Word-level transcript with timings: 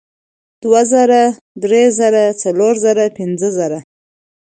دوه 0.63 0.81
زره 0.93 1.21
درې 1.63 1.83
زره 1.99 2.23
څلور 2.41 2.73
زره 2.85 3.05
پینځه 3.17 3.49
زره 3.57 3.79